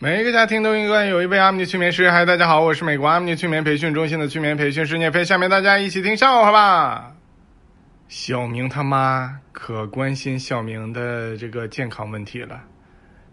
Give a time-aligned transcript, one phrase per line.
[0.00, 2.08] 每一个家庭都应该有一位阿米尼催眠师。
[2.08, 5.24] 嗨，大家好，我是美国阿米尼催眠培训中心的催眠培训师聂飞。
[5.24, 7.12] 下面大家一起听笑话吧。
[8.06, 12.62] 小明他妈可关心小明的这个健康问题了，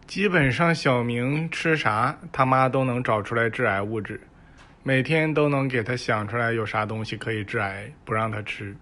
[0.07, 4.19] 基本上小明吃啥，他妈都能找出来致癌物质，
[4.81, 8.75] 每天都能给他想出来有啥东西可以致癌，不让他吃。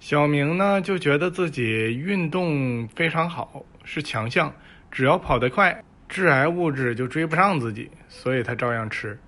[0.00, 1.62] 小明呢就觉得自己
[1.96, 4.52] 运动非常好，是强项，
[4.90, 5.82] 只要跑得快。
[6.14, 9.18] 致癌物质就追不上自己，所以他照样吃。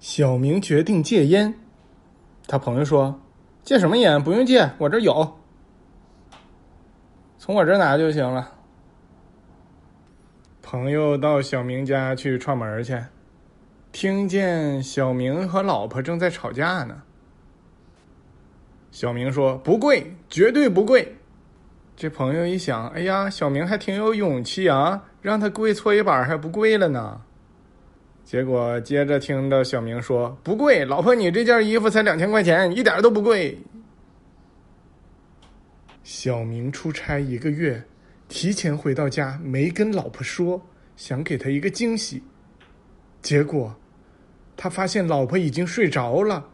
[0.00, 1.54] 小明决定戒烟，
[2.48, 3.20] 他朋友说
[3.62, 4.20] ：“戒什么烟？
[4.20, 5.38] 不用戒，我这有，
[7.38, 8.52] 从我这拿就行了。”
[10.60, 13.00] 朋友到小明家去串门去，
[13.92, 17.00] 听见小明和老婆正在吵架呢。
[18.90, 21.16] 小明说：“不贵，绝对不贵。”
[21.96, 27.20] 这朋友一想，哎呀，小明还挺有勇气啊，让他跪搓衣板还不跪了呢。
[28.24, 33.56] 结果接着听到小明说：“不贵，老婆，你这件衣服才两千块钱，一点都不贵。”
[36.02, 37.82] 小明出差一个月，
[38.28, 40.60] 提前回到家，没跟老婆说，
[40.96, 42.22] 想给她一个惊喜。
[43.22, 43.74] 结果，
[44.56, 46.44] 他发现老婆已经睡着了，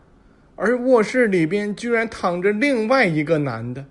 [0.57, 3.85] 而卧室里边居然躺着另外一个男的。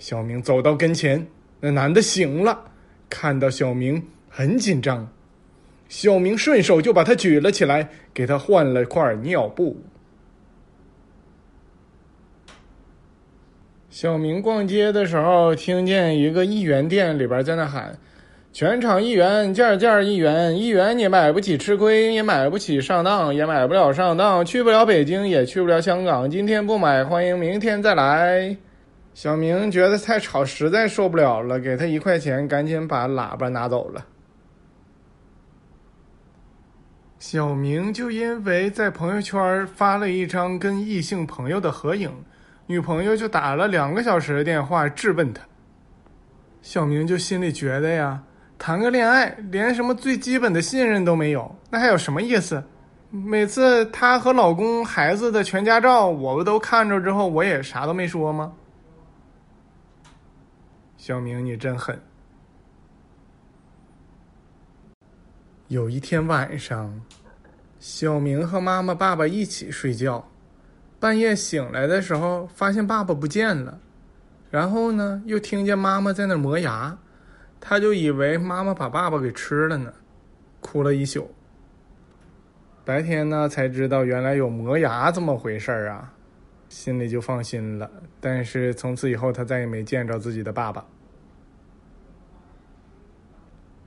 [0.00, 1.24] 小明走到跟前，
[1.60, 2.58] 那男的醒了，
[3.10, 5.06] 看到小明很紧张，
[5.90, 9.76] 小明顺手就把他举了起来，给他换了块尿布。
[13.90, 17.98] 小明逛街的时候，听见一个一元店里边在那喊
[18.54, 26.30] ：“全场一元，件件一元，一元你买不起吃亏，也买不起上当，也买不了上当，去不了北京，也去不了香港。
[26.30, 28.56] 今天不买，欢迎明天再来。”
[29.22, 34.02] 小明觉得太吵，实在受不了了，给他一块钱，赶紧把喇叭拿走了。
[37.18, 42.10] 小明就因为在朋友圈发了一张跟异性朋友的合影，
[42.64, 45.42] 女朋友就打了两个小时的电话质问他。
[46.62, 48.22] 小明就心里觉得呀，
[48.58, 52.64] 谈个恋爱连什么最基本的信任都没有，那还有什么意思？
[53.10, 58.50] 每次她和老公、孩子的全家照，我不都看着之后，我也啥都没说吗？
[61.02, 61.98] 小明，你真狠！
[65.68, 67.00] 有一天晚上，
[67.78, 70.28] 小明和妈妈、爸爸一起睡觉，
[70.98, 73.80] 半夜醒来的时候，发现爸爸不见了，
[74.50, 76.98] 然后呢，又听见妈妈在那磨牙，
[77.58, 79.94] 他就以为妈妈把爸爸给吃了呢，
[80.60, 81.34] 哭了一宿。
[82.84, 86.12] 白天呢，才知道原来有磨牙这么回事儿啊。
[86.70, 90.82] 心里就放心了，但是从此以后，他再也没见着自己的爸爸。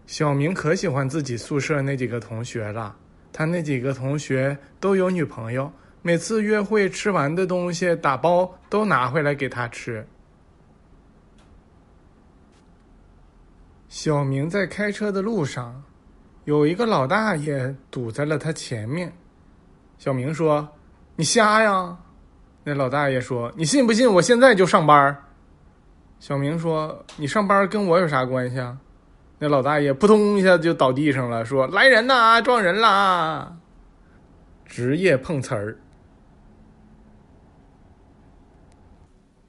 [0.06, 2.96] 小明可喜欢自己宿舍那几个同学了，
[3.32, 5.72] 他那几个同学都有女朋友，
[6.02, 10.06] 每次约会吃完的东西打包都拿回来给他吃。
[13.88, 15.82] 小明在开车的路上，
[16.44, 19.14] 有一个老大爷堵在了他前面。
[19.98, 20.68] 小明说
[21.16, 21.98] ：“你瞎呀？”
[22.64, 25.16] 那老大爷说：“你信不信我现在就上班？”
[26.20, 28.78] 小明说：“你上班跟我有啥关系啊？”
[29.40, 33.58] 那老大爷扑通一下就倒地上了，说：“来人呐，撞人啦！”
[34.66, 35.78] 职业碰瓷儿，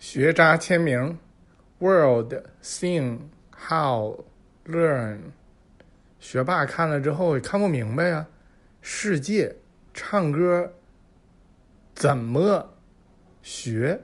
[0.01, 1.17] 学渣签名
[1.79, 3.19] ：World sing
[3.57, 4.25] how
[4.67, 5.19] learn。
[6.19, 8.27] 学霸看了之后也看不明白呀，
[8.81, 9.55] 世界
[9.93, 10.73] 唱歌
[11.95, 12.74] 怎么？
[13.45, 14.01] 学，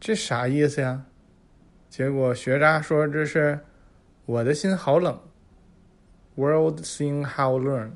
[0.00, 1.06] 这啥意思呀？
[1.88, 3.60] 结果学渣说：“这是
[4.26, 5.16] 我的心好冷。”
[6.34, 7.92] World sing how learn。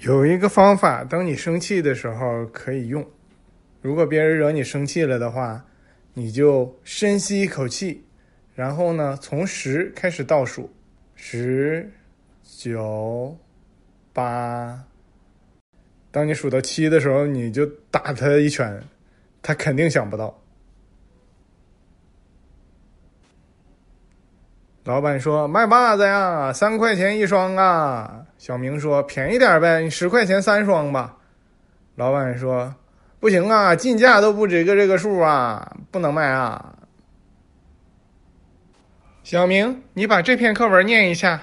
[0.00, 3.08] 有一个方法，当你生气的时候可以用。
[3.80, 5.64] 如果别人惹你生气了的话，
[6.12, 8.04] 你就深吸一口气，
[8.56, 10.68] 然后呢，从十开始倒数，
[11.14, 11.88] 十、
[12.42, 13.38] 九、
[14.12, 14.84] 八。
[16.12, 18.80] 当你数到七的时候，你就打他一拳，
[19.42, 20.32] 他肯定想不到。
[24.84, 31.16] 老板说：“卖袜子呀，三块钱一双啊。”小明说：“便宜点呗，你十块钱三双吧。”
[31.96, 32.74] 老板说
[33.18, 36.76] ：“不行啊，进价都不止个这个数啊，不能卖啊。”
[39.24, 41.40] 小明，你把这篇课文念一下。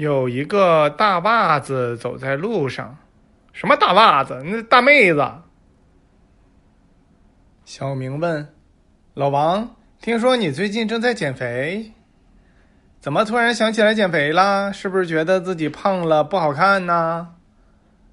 [0.00, 2.96] 有一个大袜子走在路上，
[3.52, 4.42] 什么大袜子？
[4.46, 5.22] 那大妹子。
[7.66, 8.48] 小明问
[9.12, 11.92] ：“老王，听说你最近正在减肥，
[12.98, 14.72] 怎么突然想起来减肥了？
[14.72, 17.34] 是不是觉得自己胖了不好看呢？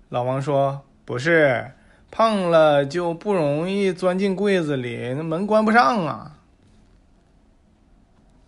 [0.09, 1.71] 老王说：“不是，
[2.11, 6.33] 胖了就不容易钻进柜子里，那门关不上啊。”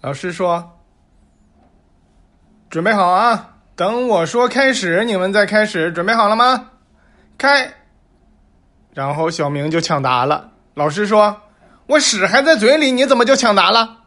[0.03, 0.78] 老师说
[2.69, 5.91] ：“准备好啊，等我说开始，你们再开始。
[5.91, 6.69] 准备好了吗？
[7.35, 7.73] 开。”
[8.93, 10.51] 然后小明就抢答了。
[10.75, 11.35] 老师说
[11.87, 13.97] ：“我屎还在嘴里，你怎么就抢答了？”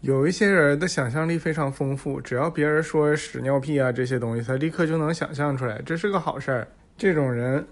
[0.00, 6.68] 有一些人的想象力非常丰富，只要别人说屎尿屁啊这些东西，他立刻就能想象出来，这是个好事儿。
[6.96, 7.66] 这种人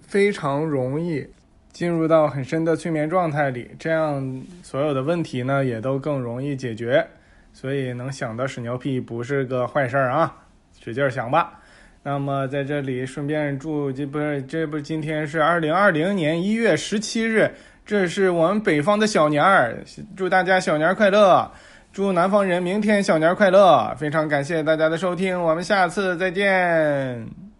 [0.00, 1.26] 非常容易
[1.70, 7.06] 进入到很深的催眠状态里，这样所有的问题呢也都更容易解决。
[7.52, 10.34] 所以能想到屎尿屁不是个坏事儿啊，
[10.82, 11.60] 使劲想吧。
[12.02, 17.48] 那么在这里顺便祝这不是这不是今天是二零二零年一月十七日，
[17.86, 19.78] 这是我们北方的小年儿，
[20.16, 21.50] 祝大家小年儿快乐。
[21.92, 23.94] 祝南方人明天小年儿快乐！
[23.98, 27.51] 非常感谢大家的收听，我们下次再见。